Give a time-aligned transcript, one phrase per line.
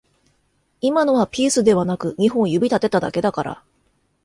[0.81, 3.63] 今のはピースではなく二本指立てただけだから